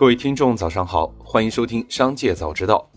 [0.00, 2.90] 各位听众，早上好，欢迎收听《商界早知道》。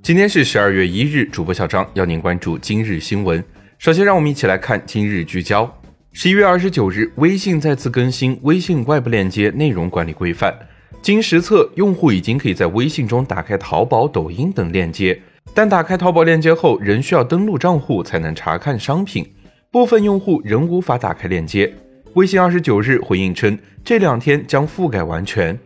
[0.00, 3.42] 今天是十二月一日，主播小张要您关注今日新闻。
[3.76, 5.68] 首先，让我们一起来看今日聚焦。
[6.12, 10.56] 十一月二十九日，微信再次更新微信外部链接内容管理规范。
[11.02, 15.20] 经实测，用户已经可以在微信中打开淘宝、抖音等链接，
[15.52, 19.26] 但打开淘宝链接后，仍需要登录账户才能查看商品。
[19.72, 21.74] 部分用户仍无法打开链接。
[22.14, 25.58] 微信二十九日回应称，这两天将覆盖完全。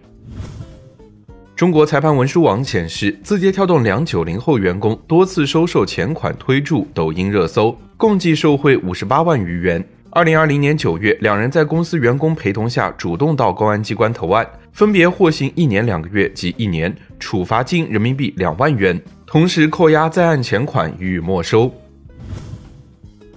[1.62, 9.80] 中国裁判文书网显示，字节跳动两九零后员工多次收受钱款推助抖音热搜，共计受贿五十八万余元。
[10.10, 21.72] 二零二零年九月，两人在公司员工陪同下主动到公安机关投案，分别获刑一年两个月及一年，处罚金人民币两万元，同时扣押在案钱款予以没收。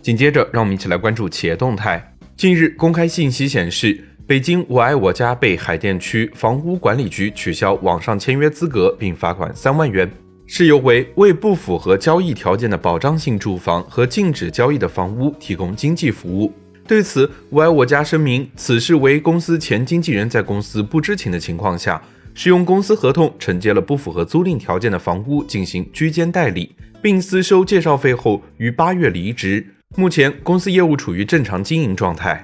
[0.02, 2.16] 紧接着，让我们一起来关注企业动态。
[2.36, 4.04] 近日，公开信息显示。
[4.28, 10.12] 北京我爱我家被海淀区房屋管理局取消网上签约资格，并罚款三万元，
[10.48, 16.52] 事由为为不符合交易条件的保障性住房和禁止交易的房屋提供经济服务。
[16.88, 22.02] 对此，我爱我家声明，此事为公司前经纪人在公司不知情的情况下，
[22.34, 29.64] 使用公司合同承接了不符合租赁条件的房屋进行居间代理，并私收介绍费后于八月离职。
[29.96, 32.44] 目前，公司业务处于正常经营状态。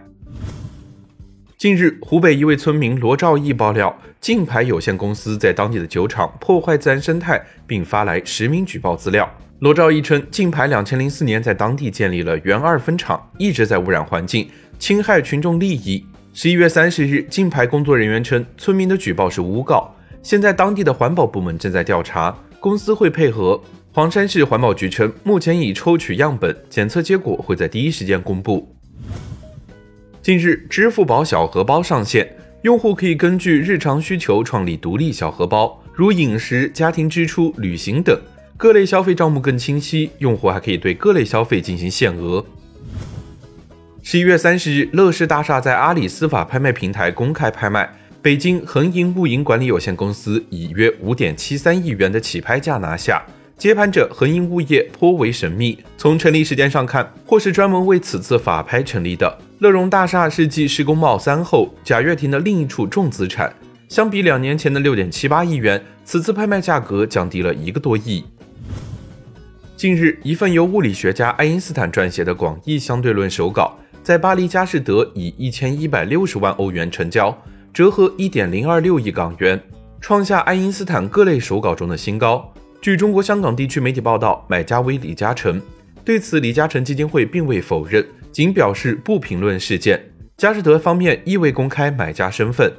[1.61, 9.31] 近日，湖北一位村民罗兆义爆料，竞牌有限公司在当地的酒厂破坏自然生态，并发来实名举报资料。
[9.59, 16.03] 罗兆义称，竞牌两千零四年在当地建立了原二分厂，一直在污染环境，侵害群众利益。
[16.33, 23.61] 十一月三十日，竞牌工作人员称，村民的举报是诬告，现在当地的环保部门正在调查，公司会配合。
[23.93, 28.75] 黄山市环保局称，目前已抽取样本，检测结果会在第一时间公布。
[30.21, 38.15] 近日，支付宝小荷包上线，用户可以根据日常需求创立独立小荷包，如饮食、家庭支出、旅行等
[38.55, 40.11] 各类消费账目更清晰。
[40.19, 42.45] 用户还可以对各类消费进行限额。
[44.03, 53.25] 十一月三十日，乐视大厦在阿里司法拍卖平台公开拍卖，北京恒盈物盈管理有限公司以约五点七三亿元的起拍价拿下。
[53.61, 59.37] 接盘者恒盈物业颇为神秘，从成立时间上看，或是专门为此次法拍成立的。
[59.59, 63.53] 乐融大厦是继施工贸三后，贾跃亭的另一处重资产。
[63.87, 68.25] 相比两年前的六点七八亿元，此次拍卖价格降低了一个多亿。
[69.77, 77.39] 近日，一份由物理学家爱因斯坦撰写的广义相对论手稿，在巴黎佳士得以一千一百六十万欧元成交，
[77.71, 79.61] 折合一点零二六亿港元，
[79.99, 82.51] 创下爱因斯坦各类手稿中的新高。
[82.81, 85.61] 据中国香港地区媒体报道，买家为李嘉诚。
[86.03, 90.01] 对此，李嘉诚基金会并未否认，仅表示不评论事件。
[90.35, 92.73] 佳士得方面亦未公开买家身份。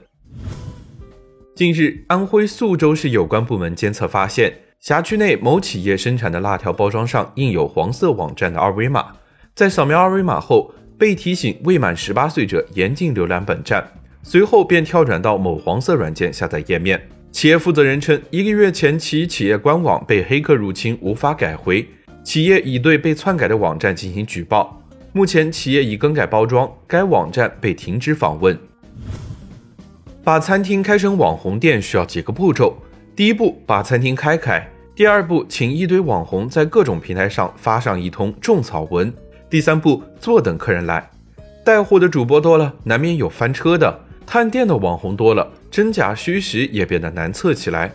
[1.54, 9.12] 近日，安徽宿州市有关部门监测发现，辖区内某企业生产的辣条包装上印有黄色网站的二维码，
[9.54, 13.86] 在扫描二维码后，被提醒未满十八岁者严禁浏览本站，
[14.24, 17.00] 随后便跳转到某黄色软件下载页面。
[17.32, 21.84] 企业负责人称，一个月前其企业官网被黑客入侵，无法改回。
[22.22, 24.80] 企业已对被篡改的网站进行举报。
[25.12, 28.56] 目前，企业已更改包装，该网站被停止访问。
[30.22, 32.76] 把餐厅开成网红店需要几个步骤：
[33.16, 34.60] 第一步，把餐厅开开；
[34.94, 39.10] 第二步，请一堆网红在各种平台上发上一通种草文；
[39.48, 41.10] 第三步，坐等客人来。
[41.64, 43.90] 带货的主播多了，难免有翻车的；
[44.26, 45.50] 探店的网红多了。
[45.70, 47.92] 真假虚实也变得难测起来。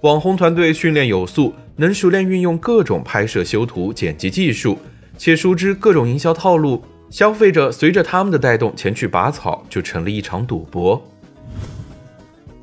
[0.00, 4.78] 网红团队训练有素，能熟练运用各种拍摄、修图、剪辑技术，
[5.16, 6.82] 且熟知各种营销套路。
[7.10, 11.02] 消费者随着他们的带动前去拔草，就成了一场赌博。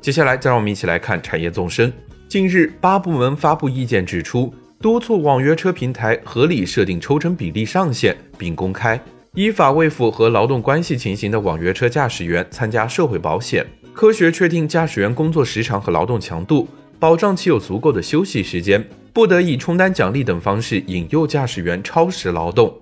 [0.00, 1.92] 接下来，再让我们一起来看产业纵深。
[2.28, 8.98] 近日，八部门发布意见指出，督促网约车平台合理设定抽成比例上限，并公开
[9.34, 13.66] 依法为符合劳动关系情形的网约车驾驶员参加社会保险。
[13.92, 16.66] 科学确定驾驶员工作时长和劳动强度，
[16.98, 22.74] 保障其有足够的休息时间，不得以充单奖励等方式引诱驾驶员超时劳动。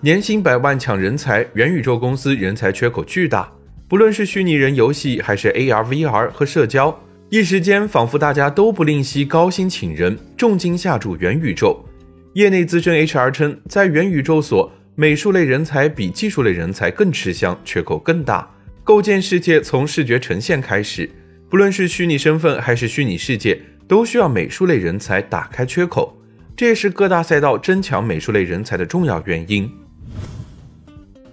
[0.00, 3.50] 年薪百万抢人才，元宇宙公司人才缺口巨大。
[3.88, 6.98] 不论是虚拟人游戏，还是 AR、VR 和社交，
[7.30, 11.84] 一时间仿佛大家都不吝惜高薪请人，重金下注元宇宙。
[12.34, 18.48] 业内资深 HR 称，在元宇宙所，美术类人才比技术类人才更吃香，缺口更大。
[18.84, 21.10] 构建世界从视觉呈现开始，
[21.50, 26.16] 不论是虚拟身份还是虚拟世界，都需要美术类人才打开缺口。
[26.56, 29.68] 这也是各大赛道争抢美术类人才的重要原因。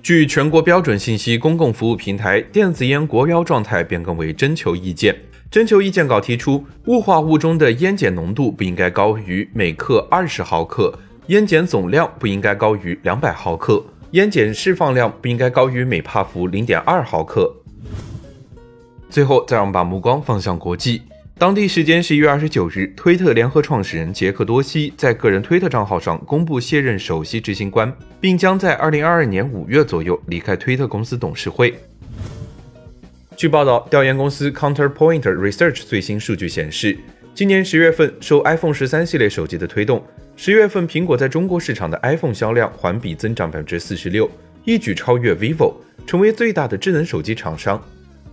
[0.01, 5.15] 据全国标准信息公共服务平台电子烟国标状态变更为征求意见，
[5.51, 10.97] 征求意见稿提出，雾化物中的烟碱浓度不应该高于每克二十毫克，
[11.27, 17.55] 烟碱总量不应该高于两百毫克，烟碱释放量不应该高于每帕弗零点二毫克。
[19.07, 21.03] 最后，再让我们把目光放向国际。
[21.37, 31.73] 当地时间十一月二十九日，推特联合创始人杰克多西在个人推特账号上公布卸任首席执行官，并将在二零二二年五月左右离开推特公司董事会。
[33.35, 36.97] 据报道，调研公司 Counterpoint Research 最新数据显示，
[37.33, 40.03] 今年十月份受 iPhone 十三系列手机的推动，
[40.43, 44.27] 十月份苹果在中国市场的 iPhone 销量环比增长百分之四十六，
[44.65, 45.75] 一举超越 vivo，
[46.07, 47.79] 成为最大的智能手机厂商。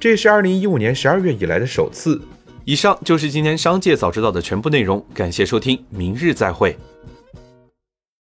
[0.00, 2.18] 这是二零一五年十二月以来的首次。
[2.64, 6.74] 以上就是今天商界早知道的全部内容，感谢收听，明日再会。